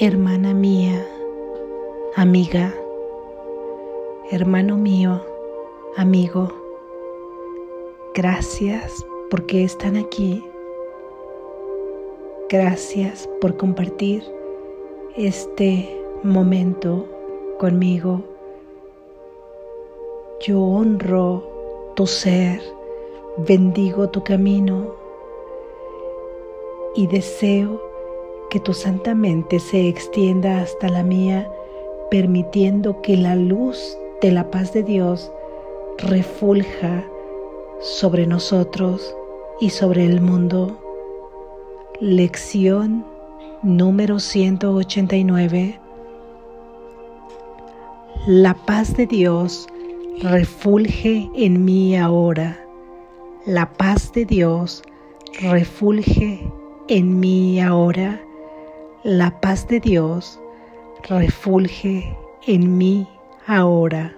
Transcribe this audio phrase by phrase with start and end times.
[0.00, 1.04] hermana mía,
[2.14, 2.72] amiga,
[4.30, 5.20] hermano mío,
[5.96, 6.52] amigo,
[8.14, 10.44] gracias porque están aquí.
[12.48, 14.22] Gracias por compartir
[15.16, 17.04] este momento
[17.58, 18.22] conmigo.
[20.46, 21.42] Yo honro
[21.96, 22.62] tu ser,
[23.38, 24.94] bendigo tu camino
[26.94, 27.87] y deseo
[28.50, 31.50] que tu santa mente se extienda hasta la mía,
[32.10, 35.30] permitiendo que la luz de la paz de Dios
[35.98, 37.04] refulja
[37.80, 39.14] sobre nosotros
[39.60, 40.78] y sobre el mundo.
[42.00, 43.04] Lección
[43.62, 45.78] número 189.
[48.26, 49.66] La paz de Dios
[50.22, 52.64] refulge en mí ahora.
[53.46, 54.82] La paz de Dios
[55.40, 56.50] refulge
[56.88, 58.20] en mí ahora
[59.04, 60.40] la paz de Dios
[61.08, 62.16] refulge
[62.48, 63.06] en mí
[63.46, 64.12] ahora.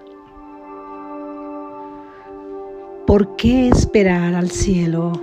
[3.05, 5.13] ¿Por qué esperar al cielo?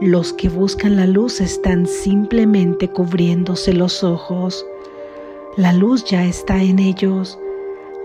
[0.00, 4.64] Los que buscan la luz están simplemente cubriéndose los ojos.
[5.58, 7.38] La luz ya está en ellos.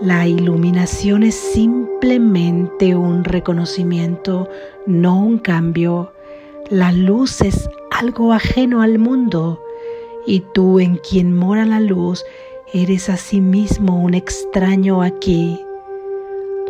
[0.02, 4.50] La iluminación es simplemente un reconocimiento,
[4.86, 6.12] no un cambio.
[6.70, 9.62] La luz es algo ajeno al mundo
[10.28, 12.23] y tú en quien mora la luz
[12.73, 15.59] eres asimismo un extraño aquí.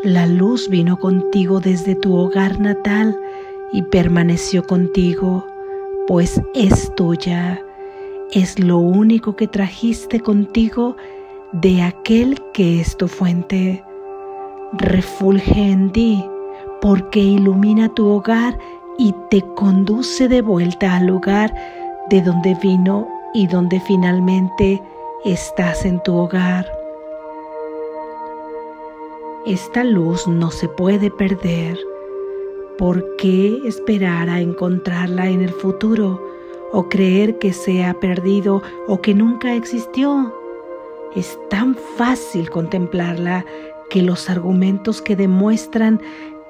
[0.03, 3.19] La luz vino contigo desde tu hogar natal
[3.73, 5.45] y permaneció contigo,
[6.07, 7.61] pues es tuya,
[8.31, 10.95] es lo único que trajiste contigo
[11.51, 13.83] de aquel que es tu fuente.
[14.73, 16.23] Refulge en ti,
[16.79, 18.57] porque ilumina tu hogar
[18.99, 21.53] y te conduce de vuelta al lugar
[22.11, 24.81] de donde vino y donde finalmente
[25.25, 26.65] estás en tu hogar.
[29.45, 31.79] Esta luz no se puede perder.
[32.77, 36.21] ¿Por qué esperar a encontrarla en el futuro
[36.71, 40.33] o creer que se ha perdido o que nunca existió?
[41.15, 43.45] Es tan fácil contemplarla
[43.89, 46.01] que los argumentos que demuestran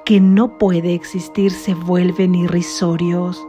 [0.04, 3.46] que no puede existir se vuelven irrisorios.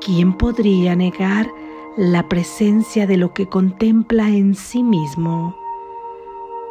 [0.00, 1.48] ¿Quién podría negar
[1.96, 5.56] la presencia de lo que contempla en sí mismo.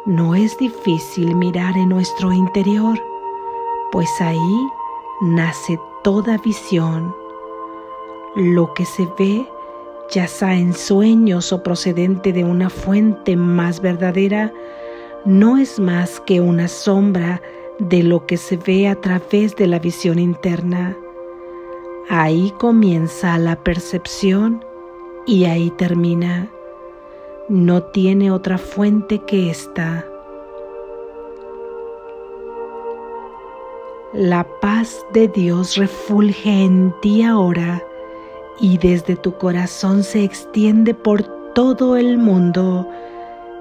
[0.04, 3.02] No es difícil mirar en nuestro interior,
[3.90, 4.68] pues ahí
[5.22, 7.14] nace toda visión.
[8.36, 9.48] Lo que se ve,
[10.10, 14.52] ya sea en sueños o procedente de una fuente más verdadera,
[15.24, 17.40] no es más que una sombra
[17.78, 20.94] de lo que se ve a través de la visión interna.
[22.10, 24.62] Ahí comienza la percepción
[25.26, 26.50] y ahí termina.
[27.48, 30.06] No tiene otra fuente que esta.
[34.12, 37.82] La paz de Dios refulge en ti ahora
[38.60, 41.22] y desde tu corazón se extiende por
[41.54, 42.88] todo el mundo.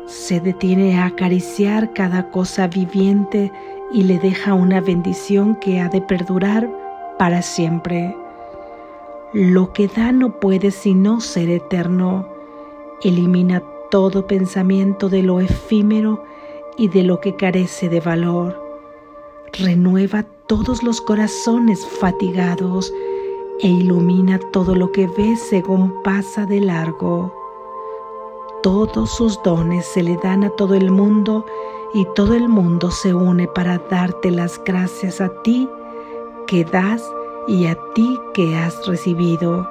[0.05, 3.51] Se detiene a acariciar cada cosa viviente
[3.91, 6.69] y le deja una bendición que ha de perdurar
[7.17, 8.15] para siempre.
[9.33, 12.27] Lo que da no puede sino ser eterno.
[13.01, 16.23] Elimina todo pensamiento de lo efímero
[16.77, 18.61] y de lo que carece de valor.
[19.53, 22.93] Renueva todos los corazones fatigados
[23.59, 27.33] e ilumina todo lo que ve según pasa de largo.
[28.61, 31.43] Todos sus dones se le dan a todo el mundo
[31.95, 35.67] y todo el mundo se une para darte las gracias a ti
[36.45, 37.03] que das
[37.47, 39.69] y a ti que has recibido.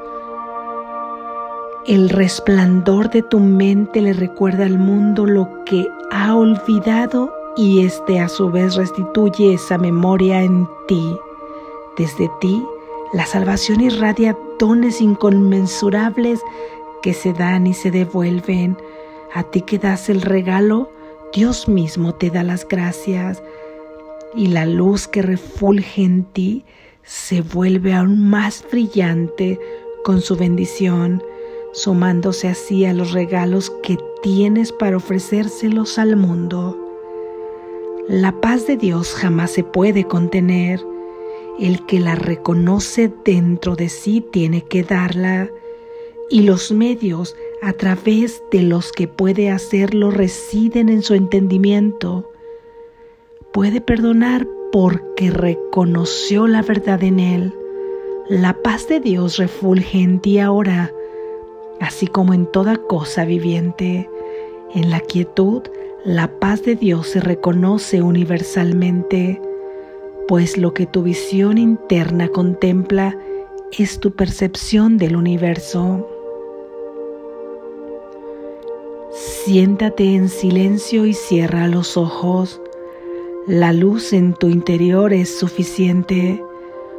[1.86, 8.20] El resplandor de tu mente le recuerda al mundo lo que ha olvidado y éste
[8.20, 11.16] a su vez restituye esa memoria en ti.
[11.96, 12.64] Desde ti,
[13.12, 16.40] la salvación irradia dones inconmensurables
[17.02, 18.78] que se dan y se devuelven.
[19.34, 20.90] A ti que das el regalo,
[21.34, 23.42] Dios mismo te da las gracias
[24.34, 26.64] y la luz que refulge en ti
[27.04, 29.58] se vuelve aún más brillante
[30.04, 31.22] con su bendición,
[31.72, 36.78] sumándose así a los regalos que tienes para ofrecérselos al mundo.
[38.08, 40.84] La paz de Dios jamás se puede contener.
[41.58, 45.48] El que la reconoce dentro de sí tiene que darla
[46.30, 52.30] y los medios a través de los que puede hacerlo residen en su entendimiento.
[53.52, 57.54] Puede perdonar porque reconoció la verdad en él.
[58.28, 60.90] La paz de Dios refulge en ti ahora.
[61.80, 64.08] así como en toda cosa viviente.
[64.74, 65.62] En la quietud,
[66.04, 69.42] la paz de Dios se reconoce universalmente,
[70.28, 73.18] pues lo que tu visión interna contempla
[73.78, 76.08] es tu percepción del universo.
[79.10, 82.60] Siéntate en silencio y cierra los ojos.
[83.48, 86.40] La luz en tu interior es suficiente.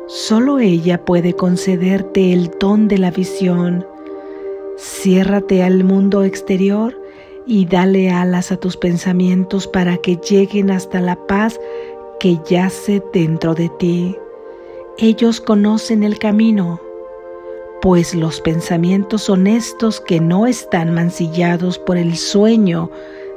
[0.08, 3.88] Solo ella puede concederte el don de la visión.
[4.78, 7.00] Ciérrate al mundo exterior
[7.48, 11.58] y dale alas a tus pensamientos para que lleguen hasta la paz
[12.20, 14.18] que yace dentro de ti.
[14.98, 16.82] Ellos conocen el camino,
[17.82, 22.92] pues los pensamientos honestos que no están mancillados por el sueño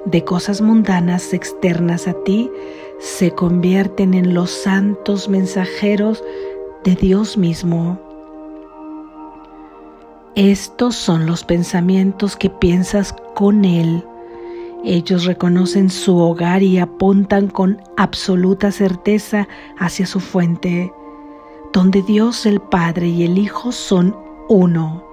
[0.07, 2.51] de cosas mundanas externas a ti
[2.99, 6.23] se convierten en los santos mensajeros
[6.85, 8.01] de Dios mismo.
[10.37, 14.05] Estos son los pensamientos que piensas con Él.
[14.85, 19.49] Ellos reconocen su hogar y apuntan con absoluta certeza
[19.79, 20.93] hacia su fuente,
[21.73, 24.17] donde Dios el Padre y el Hijo son
[24.49, 25.05] uno.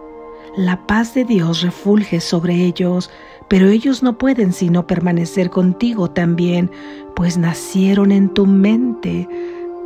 [0.56, 3.10] La paz de Dios refulge sobre ellos,
[3.48, 6.72] pero ellos no pueden sino permanecer contigo también,
[7.16, 9.28] pues nacieron en tu mente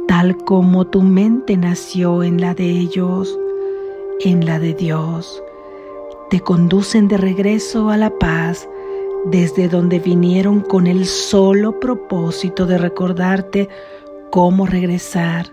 [0.07, 3.37] tal como tu mente nació en la de ellos,
[4.21, 5.43] en la de Dios.
[6.29, 8.67] Te conducen de regreso a la paz
[9.25, 13.69] desde donde vinieron con el solo propósito de recordarte
[14.31, 15.47] cómo regresar.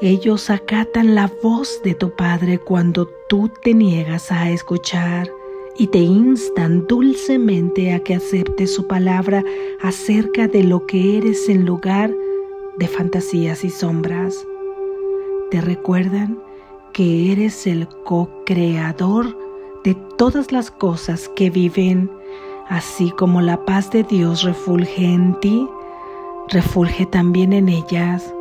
[0.00, 5.30] Ellos acatan la voz de tu Padre cuando tú te niegas a escuchar
[5.76, 9.42] y te instan dulcemente a que aceptes su palabra
[9.82, 12.14] acerca de lo que eres en lugar
[12.78, 14.46] de fantasías y sombras.
[15.50, 16.38] Te recuerdan
[16.92, 19.36] que eres el co-creador
[19.84, 22.10] de todas las cosas que viven,
[22.68, 25.68] así como la paz de Dios refulge en ti,
[26.48, 28.32] refulge también en ellas.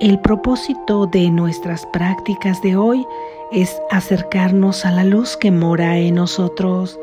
[0.00, 3.35] El propósito de nuestras prácticas de hoy es
[3.90, 6.98] acercarnos a la luz que mora en nosotros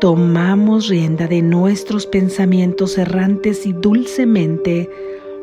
[0.00, 4.88] tomamos rienda de nuestros pensamientos errantes y dulcemente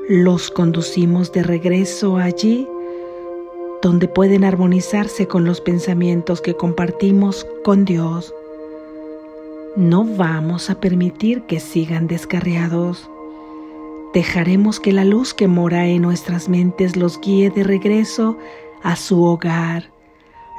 [0.09, 2.67] los conducimos de regreso allí
[3.83, 8.33] donde pueden armonizarse con los pensamientos que compartimos con Dios.
[9.75, 13.07] No vamos a permitir que sigan descarriados.
[14.15, 18.37] Dejaremos que la luz que mora en nuestras mentes los guíe de regreso
[18.87, 19.91] a su hogar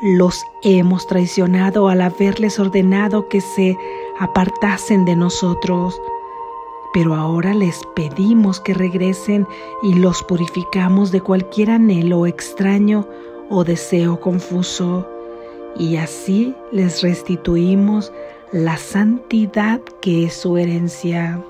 [0.02, 3.76] los hemos traicionado al haberles ordenado que se
[4.20, 6.00] apartasen de nosotros.
[6.92, 9.46] Pero ahora les pedimos que regresen
[9.82, 13.08] y los purificamos de cualquier anhelo extraño
[13.48, 15.08] o deseo confuso,
[15.78, 18.12] y así les restituimos
[18.52, 21.42] la santidad que es su herencia.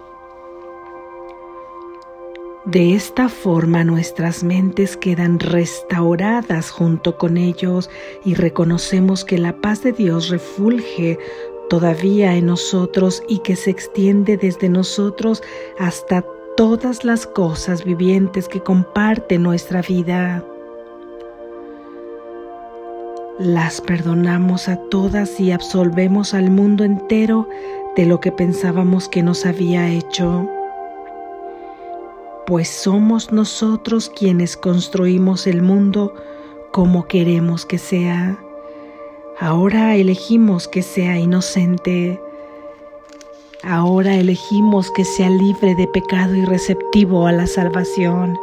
[2.70, 7.88] De esta forma nuestras mentes quedan restauradas junto con ellos
[8.26, 11.18] y reconocemos que la paz de Dios refulge
[11.70, 15.42] todavía en nosotros y que se extiende desde nosotros
[15.78, 16.26] hasta
[16.58, 20.44] todas las cosas vivientes que comparten nuestra vida.
[23.38, 27.48] Las perdonamos a todas y absolvemos al mundo entero
[27.96, 30.46] de lo que pensábamos que nos había hecho
[32.48, 36.14] pues somos nosotros quienes construimos el mundo
[36.72, 38.42] como queremos que sea.
[39.38, 42.18] Ahora elegimos que sea inocente.
[43.62, 48.38] Ahora elegimos que sea libre de pecado y receptivo a la salvación.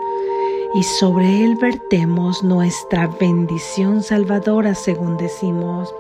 [0.75, 5.91] Y sobre él vertemos nuestra bendición salvadora, según decimos.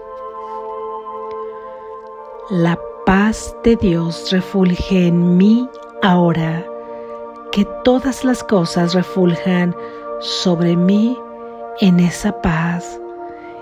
[2.51, 5.67] La paz de Dios refulge en mí
[6.03, 6.67] ahora
[7.55, 9.73] que todas las cosas refuljan
[10.19, 11.17] sobre mí
[11.79, 12.99] en esa paz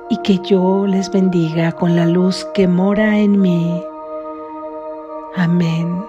[0.09, 3.83] y que yo les bendiga con la luz que mora en mí.
[5.35, 6.03] Amén.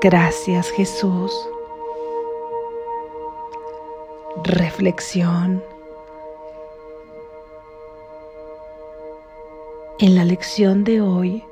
[0.00, 1.32] Gracias Jesús.
[4.42, 5.62] Reflexión.
[10.00, 11.44] En la lección de hoy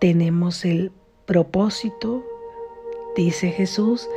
[0.00, 0.90] tenemos el
[1.30, 2.24] propósito,
[3.14, 4.08] dice Jesús,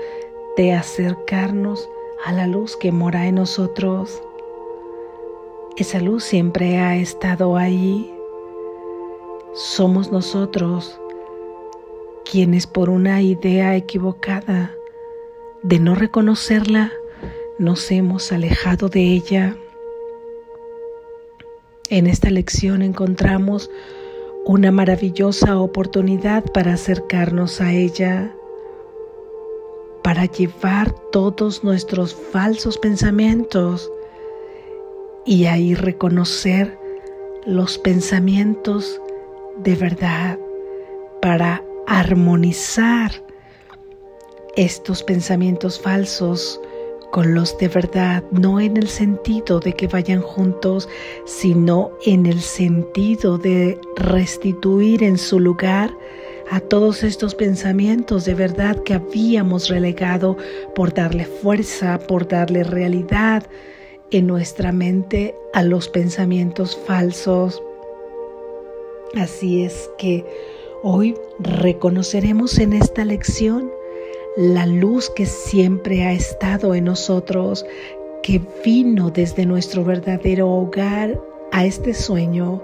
[0.58, 1.88] de acercarnos
[2.26, 4.20] a la luz que mora en nosotros.
[5.78, 8.12] Esa luz siempre ha estado ahí.
[9.54, 11.00] Somos nosotros
[12.26, 14.74] quienes por una idea equivocada
[15.62, 16.92] de no reconocerla
[17.60, 19.56] nos hemos alejado de ella.
[21.92, 23.70] En esta lección encontramos
[24.46, 28.36] una maravillosa oportunidad para acercarnos a ella,
[30.04, 33.90] para llevar todos nuestros falsos pensamientos
[35.26, 36.78] y ahí reconocer
[37.46, 39.00] los pensamientos
[39.58, 40.40] de verdad,
[41.22, 43.12] para armonizar
[44.56, 46.60] estos pensamientos falsos
[47.14, 50.90] con los de verdad, no en el sentido de que vayan juntos,
[51.26, 55.96] sino en el sentido de restituir en su lugar
[56.50, 60.38] a todos estos pensamientos de verdad que habíamos relegado
[60.74, 63.44] por darle fuerza, por darle realidad
[64.10, 67.62] en nuestra mente a los pensamientos falsos.
[69.16, 70.26] Así es que
[70.82, 73.70] hoy reconoceremos en esta lección
[74.36, 77.66] la luz que siempre ha estado en nosotros,
[78.24, 81.20] que vino desde nuestro verdadero hogar
[81.52, 82.64] a este sueño,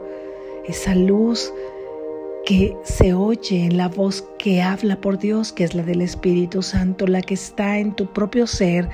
[0.66, 1.54] esa luz
[2.46, 6.64] que se oye en la voz que habla por Dios, que es la del Espíritu
[6.64, 8.90] Santo, la que está en tu propio ser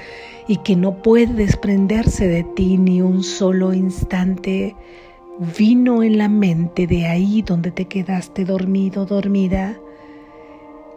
[0.48, 4.76] y que no puede desprenderse de ti ni un solo instante,
[5.58, 9.80] vino en la mente de ahí donde te quedaste dormido, dormida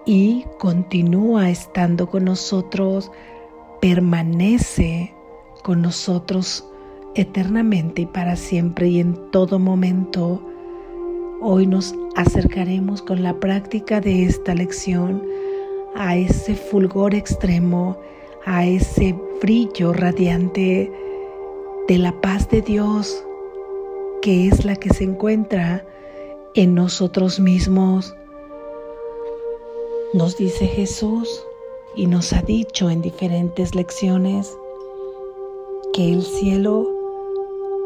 [0.09, 3.13] y continúa estando con nosotros,
[3.79, 5.13] permanece
[5.63, 6.67] con nosotros
[7.15, 10.43] eternamente y para siempre y en todo momento.
[11.43, 15.23] Hoy nos acercaremos con la práctica de esta lección
[15.95, 17.99] a ese fulgor extremo,
[18.47, 20.91] a ese brillo radiante
[21.87, 23.23] de la paz de Dios,
[24.23, 25.85] que es la que se encuentra
[26.55, 28.17] en nosotros mismos.
[30.15, 31.45] Nos dice Jesús
[31.95, 34.57] y nos ha dicho en diferentes lecciones
[35.93, 36.89] que el cielo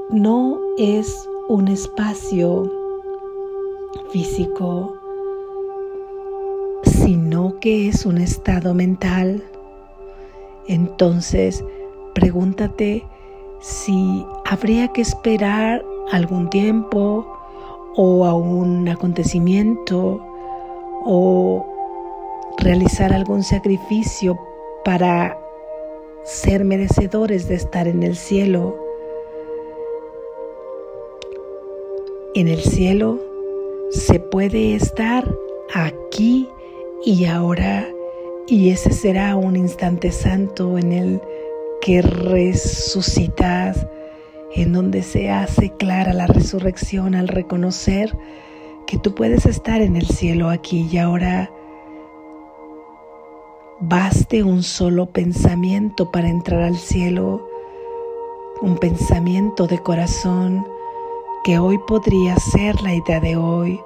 [0.08, 2.70] no es un espacio
[4.10, 4.94] físico,
[6.84, 9.42] sino que es un estado mental.
[10.68, 11.64] Entonces,
[12.14, 13.04] pregúntate
[13.60, 17.26] si habría que esperar algún tiempo
[17.96, 20.24] o a un acontecimiento
[21.04, 21.71] o
[22.58, 24.38] realizar algún sacrificio
[24.84, 25.38] para
[26.24, 28.76] ser merecedores de estar en el cielo.
[32.34, 33.20] En el cielo
[33.90, 35.28] se puede estar
[35.74, 36.48] aquí
[37.04, 37.88] y ahora
[38.46, 41.20] y ese será un instante santo en el
[41.80, 43.86] que resucitas,
[44.54, 48.16] en donde se hace clara la resurrección al reconocer
[48.86, 51.50] que tú puedes estar en el cielo aquí y ahora
[53.84, 57.48] Baste un solo pensamiento para entrar al cielo,
[58.60, 60.64] un pensamiento de corazón
[61.42, 63.80] que hoy podría ser la idea de hoy.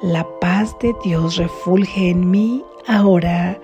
[0.00, 3.60] La paz de Dios refulge en mí ahora.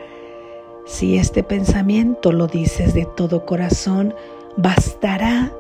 [0.85, 4.13] Si este pensamiento lo dices de todo corazón,
[4.57, 5.53] bastará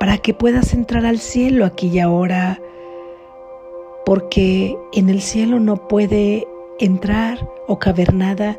[0.00, 2.60] para que puedas entrar al cielo aquí y ahora,
[4.04, 6.48] porque en el cielo no puede
[6.80, 8.58] entrar o caber nada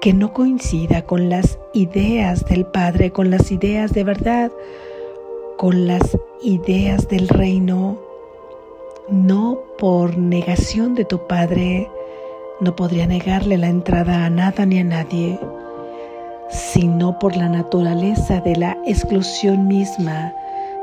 [0.00, 4.52] que no coincida con las ideas del Padre, con las ideas de verdad,
[5.56, 7.98] con las ideas del reino.
[9.08, 11.90] No por negación de tu Padre,
[12.60, 15.40] no podría negarle la entrada a nada ni a nadie,
[16.50, 20.32] sino por la naturaleza de la exclusión misma,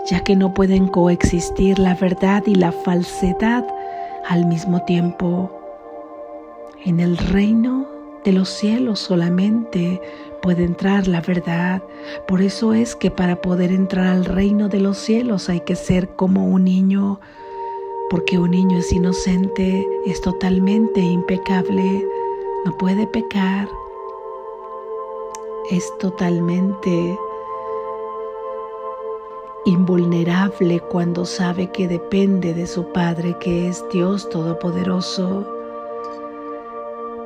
[0.08, 3.64] ya que no pueden coexistir la verdad y la falsedad
[4.28, 5.59] al mismo tiempo.
[6.86, 7.88] En el reino
[8.24, 10.02] de los cielos solamente
[10.42, 11.84] puede entrar la verdad.
[12.26, 16.08] Por eso es que para poder entrar al reino de los cielos hay que ser
[16.16, 17.20] como un niño,
[18.10, 22.08] porque un niño es inocente, es totalmente impecable,
[22.64, 23.68] no puede pecar,
[25.70, 27.18] es totalmente
[29.66, 35.59] invulnerable cuando sabe que depende de su Padre, que es Dios Todopoderoso.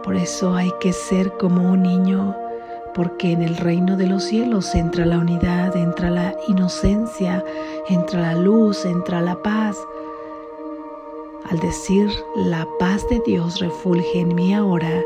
[0.04, 2.36] Por eso hay que ser como un niño,
[2.94, 7.44] porque en el reino de los cielos entra la unidad, entra la inocencia,
[7.88, 9.78] entra la luz, entra la paz.
[11.50, 15.02] Al decir la paz de Dios refulge en mí ahora,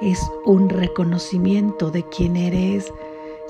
[0.00, 2.92] es un reconocimiento de quién eres.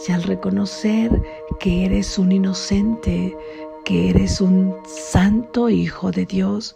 [0.09, 1.23] Y al reconocer
[1.61, 3.37] que eres un inocente,
[3.85, 6.75] que eres un santo hijo de Dios,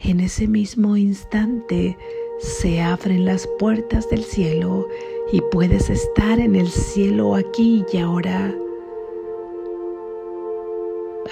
[0.00, 1.96] en ese mismo instante
[2.38, 4.88] se abren las puertas del cielo
[5.32, 8.54] y puedes estar en el cielo aquí y ahora.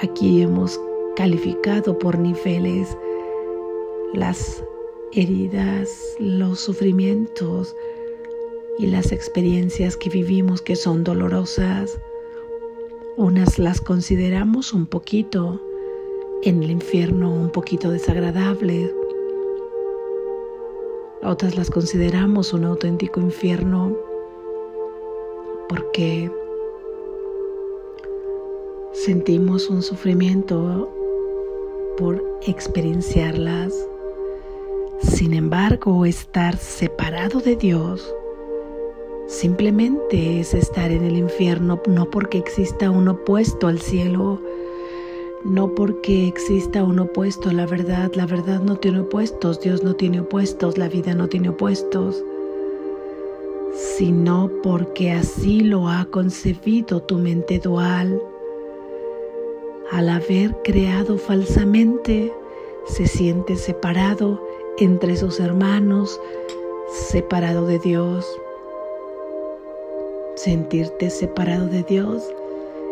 [0.03, 0.79] aquí hemos
[1.17, 2.97] calificado por niveles
[4.13, 4.63] las
[5.13, 7.75] heridas, los sufrimientos
[8.79, 11.99] y las experiencias que vivimos que son dolorosas.
[13.17, 15.61] Unas las consideramos un poquito
[16.43, 18.93] en el infierno, un poquito desagradables.
[21.27, 23.97] Otras las consideramos un auténtico infierno
[25.69, 26.31] porque
[28.93, 30.89] sentimos un sufrimiento
[31.99, 33.75] por experienciarlas.
[35.03, 38.15] Sin embargo, estar separado de Dios
[39.27, 44.41] simplemente es estar en el infierno, no porque exista un opuesto al cielo,
[45.45, 48.13] no porque exista un opuesto a la verdad.
[48.15, 52.23] La verdad no tiene opuestos, Dios no tiene opuestos, la vida no tiene opuestos,
[53.75, 58.21] sino porque así lo ha concebido tu mente dual
[59.91, 62.33] al haber creado falsamente,
[62.87, 64.43] se siente separado
[64.79, 66.21] entre sus hermanos,
[66.91, 68.27] separado de Dios.
[70.35, 72.23] Sentirte separado de Dios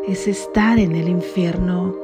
[0.07, 1.95] es estar en el infierno.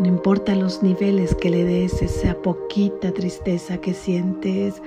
[0.00, 4.80] No importa los niveles que le des, esa poquita tristeza que sientes,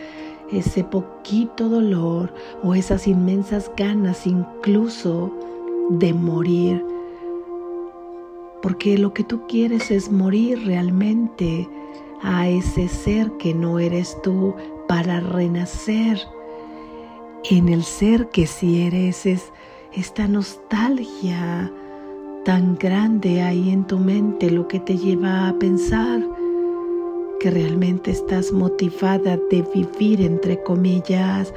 [0.51, 5.31] ese poquito dolor o esas inmensas ganas incluso
[5.91, 6.83] de morir.
[8.63, 11.69] Porque lo que tú quieres es morir realmente
[12.23, 14.55] a ese ser que no eres tú
[14.87, 16.19] para renacer.
[17.51, 19.53] En el ser que si eres es
[19.91, 21.71] esta nostalgia
[22.45, 26.21] tan grande ahí en tu mente lo que te lleva a pensar
[27.39, 31.53] que realmente estás motivada de vivir entre comillas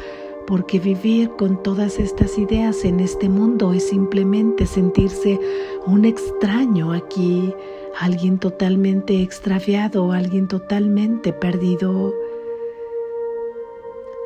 [0.47, 5.41] porque vivir con todas estas ideas en este mundo es simplemente sentirse
[5.87, 7.53] un extraño aquí,
[7.99, 12.15] alguien totalmente extraviado, alguien totalmente perdido.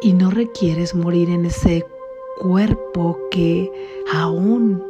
[0.03, 1.87] Y no requieres morir en ese
[2.39, 3.71] cuerpo que
[4.13, 4.90] aún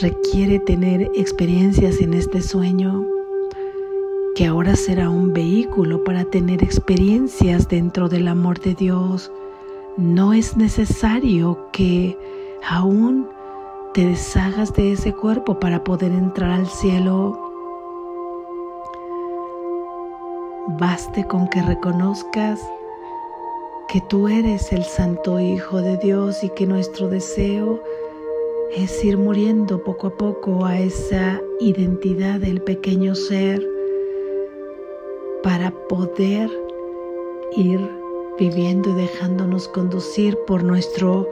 [0.00, 3.06] requiere tener experiencias en este sueño,
[4.34, 9.30] que ahora será un vehículo para tener experiencias dentro del amor de Dios
[9.98, 12.16] no es necesario que
[12.64, 13.28] aún
[13.94, 17.36] te deshagas de ese cuerpo para poder entrar al cielo.
[20.78, 22.60] Baste con que reconozcas
[23.88, 27.82] que tú eres el Santo Hijo de Dios y que nuestro deseo
[28.74, 33.66] es ir muriendo poco a poco a esa identidad del pequeño ser
[35.42, 36.50] para poder
[37.56, 37.80] ir
[38.38, 41.28] viviendo y dejándonos conducir por nuestro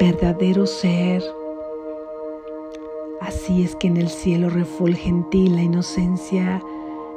[0.00, 1.22] verdadero ser.
[3.20, 6.62] Así es que en el cielo refulge en ti la inocencia,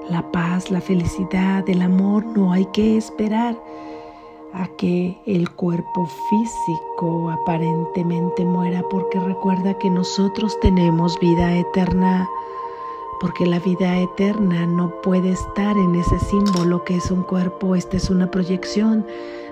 [0.09, 2.25] la paz, la felicidad, el amor.
[2.25, 3.57] No hay que esperar
[4.53, 12.27] a que el cuerpo físico aparentemente muera porque recuerda que nosotros tenemos vida eterna
[13.21, 17.97] porque la vida eterna no puede estar en ese símbolo que es un cuerpo, esta
[17.97, 19.05] es una proyección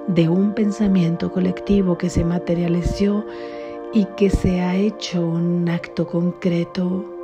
[0.08, 3.24] de un pensamiento colectivo que se materializó
[3.94, 7.19] y que se ha hecho un acto concreto.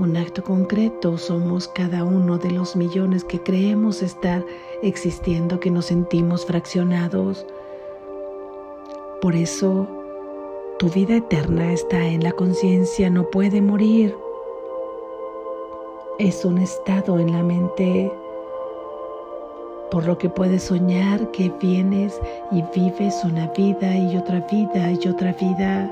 [0.00, 4.44] Un acto concreto somos cada uno de los millones que creemos estar
[4.82, 7.46] existiendo, que nos sentimos fraccionados.
[9.20, 9.86] Por eso,
[10.78, 14.16] tu vida eterna está en la conciencia, no puede morir
[16.20, 18.12] es un estado en la mente
[19.90, 22.20] por lo que puedes soñar que vienes
[22.52, 25.90] y vives una vida y otra vida y otra vida.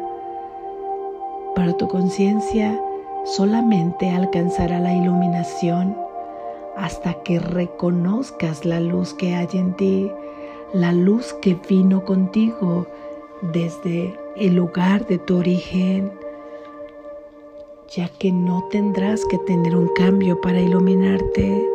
[1.54, 2.78] Para tu conciencia
[3.24, 5.96] solamente alcanzará la iluminación
[6.76, 10.10] hasta que reconozcas la luz que hay en ti,
[10.72, 12.86] la luz que vino contigo
[13.42, 16.12] desde el lugar de tu origen
[17.90, 21.66] ya que no tendrás que tener un cambio para iluminarte,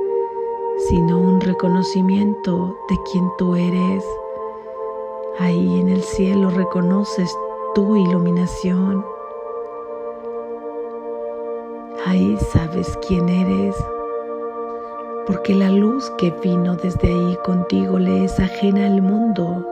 [0.88, 4.06] sino un reconocimiento de quien tú eres.
[5.39, 7.36] Ahí en el cielo reconoces
[7.73, 9.03] tu iluminación.
[12.05, 13.75] Ahí sabes quién eres,
[15.25, 19.65] porque la luz que vino desde ahí contigo le es ajena al mundo,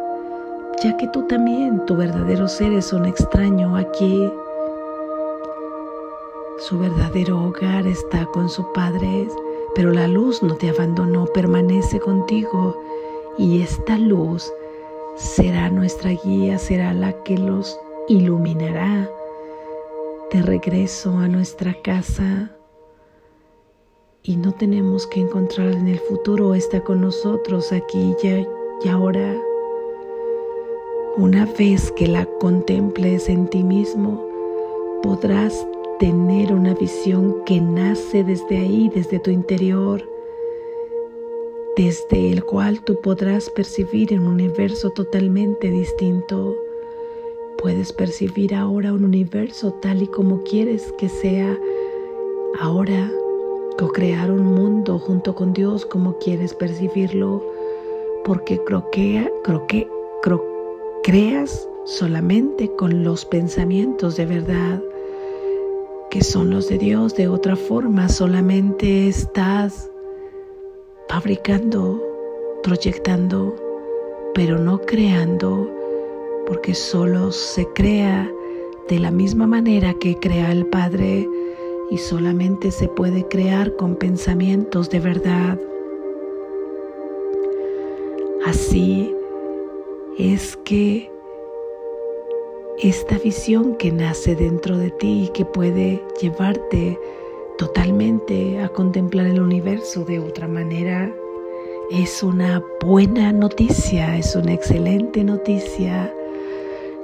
[0.81, 4.31] ya que tú también, tu verdadero ser, es un extraño aquí.
[6.59, 9.27] Su verdadero hogar está con su Padre,
[9.75, 12.81] pero la luz no te abandonó, permanece contigo
[13.37, 14.49] y esta luz
[15.17, 19.09] será nuestra guía, será la que los iluminará
[20.31, 22.51] de regreso a nuestra casa
[24.23, 28.15] y no tenemos que encontrar en el futuro, está con nosotros aquí
[28.83, 29.35] y ahora.
[31.17, 34.25] Una vez que la contemples en ti mismo,
[35.03, 35.67] podrás
[35.99, 40.07] tener una visión que nace desde ahí, desde tu interior,
[41.75, 46.55] desde el cual tú podrás percibir un universo totalmente distinto.
[47.62, 51.56] Puedes percibir ahora un universo tal y como quieres que sea
[52.60, 53.12] ahora,
[53.78, 57.45] co-crear un mundo junto con Dios como quieres percibirlo,
[58.26, 59.30] porque croque,
[60.24, 60.43] cro,
[61.04, 64.82] creas solamente con los pensamientos de verdad
[66.10, 67.15] que son los de Dios.
[67.15, 69.89] De otra forma, solamente estás
[71.08, 72.02] fabricando,
[72.63, 73.56] proyectando,
[74.34, 75.69] pero no creando,
[76.51, 78.29] porque solo se crea
[78.89, 81.25] de la misma manera que crea el Padre
[81.89, 85.57] y solamente se puede crear con pensamientos de verdad.
[88.45, 89.15] Así
[90.17, 91.09] es que
[92.79, 96.99] esta visión que nace dentro de ti y que puede llevarte
[97.57, 101.15] totalmente a contemplar el universo de otra manera,
[101.91, 106.13] es una buena noticia, es una excelente noticia,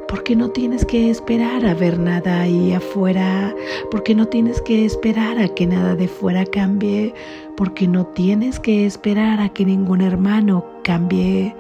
[0.08, 3.54] porque no tienes que esperar a ver nada ahí afuera,
[3.92, 7.14] porque no tienes que esperar a que nada de fuera cambie,
[7.56, 11.56] porque no tienes que esperar a que ningún hermano cambie.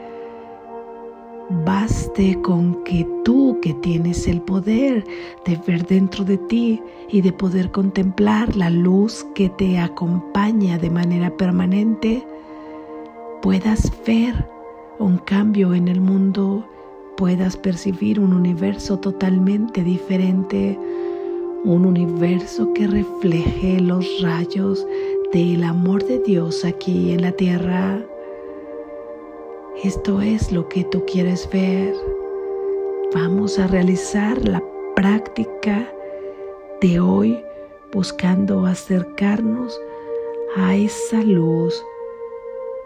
[1.66, 5.06] Baste con que tú que tienes el poder
[5.46, 10.90] de ver dentro de ti y de poder contemplar la luz que te acompaña de
[10.90, 12.26] manera permanente,
[13.42, 14.50] puedas ver
[15.00, 16.66] un cambio en el mundo,
[17.18, 20.80] puedas percibir un universo totalmente diferente,
[21.66, 24.86] un universo que refleje los rayos
[25.34, 28.00] del amor de Dios aquí en la tierra.
[29.84, 31.94] Esto es lo que tú quieres ver.
[33.14, 34.64] Vamos a realizar la
[34.96, 35.92] práctica
[36.82, 37.44] de hoy
[37.92, 39.80] buscando acercarnos
[40.56, 41.84] a esa luz.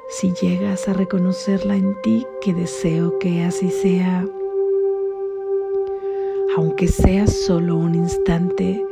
[0.07, 4.25] Si llegas a reconocerla en ti, que deseo que así sea.
[6.57, 8.85] Aunque sea solo un instante,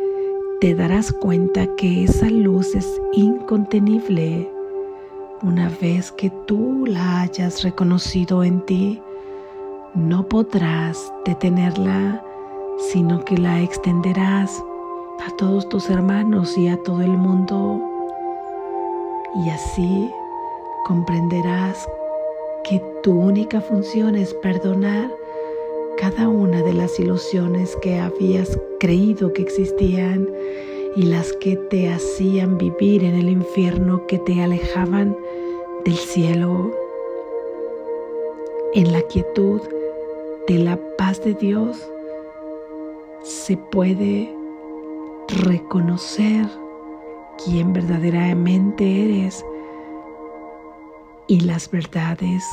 [0.62, 4.50] te darás cuenta que esa luz es incontenible
[5.42, 9.02] una vez que tú la hayas reconocido en ti,
[9.96, 12.22] no podrás detenerla,
[12.92, 14.62] sino que la extenderás
[15.26, 17.82] a todos tus hermanos y a todo el mundo.
[19.46, 20.12] Y así
[20.86, 21.88] comprenderás
[22.64, 25.12] que tu única función es perdonar
[25.98, 30.30] cada una de las ilusiones que habías creído que existían
[30.96, 35.16] y las que te hacían vivir en el infierno que te alejaban
[35.86, 36.72] del cielo.
[38.74, 39.62] En la quietud
[40.48, 41.78] de la paz de Dios
[43.24, 44.34] se puede
[45.28, 46.48] reconocer
[47.44, 49.46] quién verdaderamente eres
[51.30, 52.44] y las verdades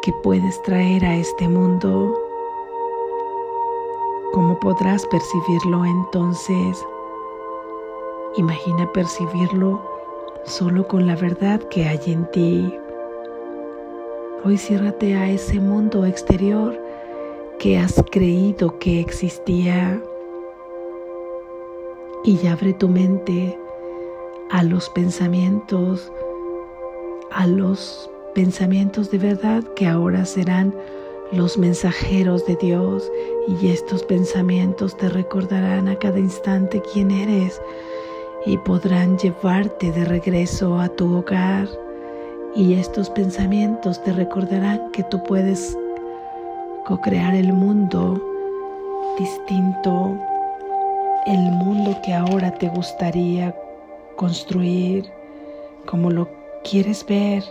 [0.00, 2.18] que puedes traer a este mundo.
[4.32, 6.82] ¿Cómo podrás percibirlo entonces?
[8.36, 9.82] Imagina percibirlo
[10.46, 12.74] solo con la verdad que hay en ti.
[14.44, 16.80] Hoy ciérrate a ese mundo exterior
[17.58, 20.02] que has creído que existía
[22.24, 23.58] y abre tu mente
[24.50, 26.10] a los pensamientos,
[27.30, 30.74] a los pensamientos de verdad que ahora serán
[31.32, 33.10] los mensajeros de Dios
[33.48, 37.60] y estos pensamientos te recordarán a cada instante quién eres
[38.46, 41.68] y podrán llevarte de regreso a tu hogar.
[42.54, 45.76] Y estos pensamientos te recordarán que tú puedes
[46.84, 48.20] co-crear el mundo
[49.18, 50.16] distinto,
[51.26, 53.54] el mundo que ahora te gustaría
[54.16, 55.10] construir
[55.86, 56.28] como lo
[56.64, 57.44] quieres ver.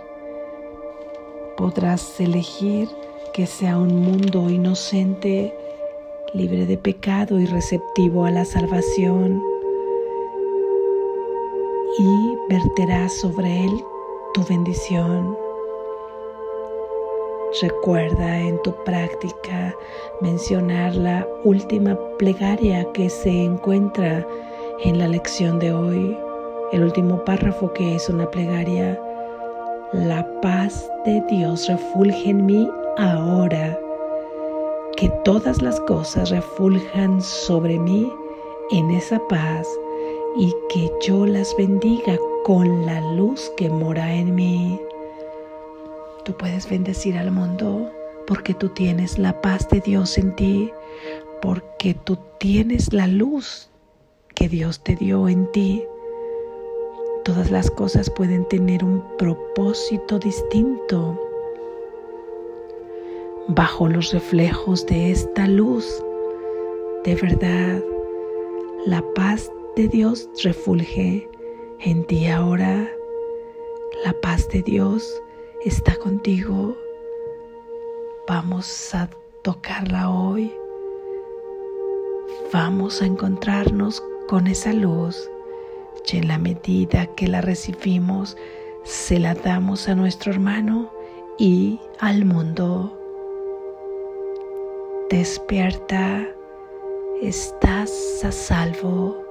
[1.55, 2.89] Podrás elegir
[3.33, 5.55] que sea un mundo inocente,
[6.33, 9.41] libre de pecado y receptivo a la salvación
[11.99, 13.83] y verterás sobre él
[14.33, 15.37] tu bendición.
[17.61, 19.75] Recuerda en tu práctica
[20.21, 24.27] mencionar la última plegaria que se encuentra
[24.83, 26.17] en la lección de hoy,
[26.73, 28.99] el último párrafo que es una plegaria.
[29.93, 33.79] La paz de Dios refulge en mí ahora.
[34.97, 38.11] Que todas las cosas refuljan sobre mí
[38.71, 39.67] en esa paz
[40.35, 44.81] y que yo las bendiga con la luz que mora en mí.
[46.25, 47.91] Tú puedes bendecir al mundo
[48.25, 50.71] porque tú tienes la paz de Dios en ti,
[51.39, 53.69] porque tú tienes la luz
[54.33, 55.83] que Dios te dio en ti.
[57.23, 61.17] Todas las cosas pueden tener un propósito distinto
[63.47, 66.03] bajo los reflejos de esta luz.
[67.05, 67.81] De verdad,
[68.85, 71.29] la paz de Dios refulge
[71.79, 72.91] en ti ahora.
[74.03, 75.21] La paz de Dios
[75.63, 76.75] está contigo.
[78.27, 79.09] Vamos a
[79.43, 80.53] tocarla hoy.
[82.51, 85.29] Vamos a encontrarnos con esa luz
[86.11, 88.37] en la medida que la recibimos,
[88.83, 90.91] se la damos a nuestro hermano
[91.37, 92.99] y al mundo.
[95.09, 96.27] Despierta,
[97.21, 99.22] estás a salvo.